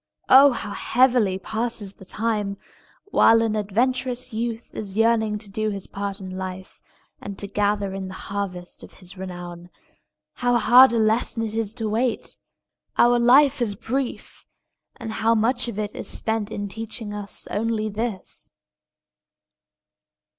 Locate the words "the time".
1.93-2.57